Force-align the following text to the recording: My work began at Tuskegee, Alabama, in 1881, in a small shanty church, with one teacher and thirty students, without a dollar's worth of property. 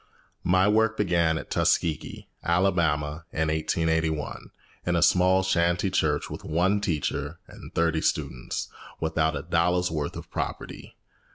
My 0.43 0.67
work 0.67 0.97
began 0.97 1.37
at 1.37 1.51
Tuskegee, 1.51 2.27
Alabama, 2.43 3.23
in 3.31 3.49
1881, 3.49 4.49
in 4.87 4.95
a 4.95 5.01
small 5.03 5.43
shanty 5.43 5.91
church, 5.91 6.27
with 6.27 6.43
one 6.43 6.81
teacher 6.81 7.37
and 7.47 7.71
thirty 7.75 8.01
students, 8.01 8.67
without 8.99 9.37
a 9.37 9.43
dollar's 9.43 9.91
worth 9.91 10.15
of 10.17 10.31
property. 10.31 10.95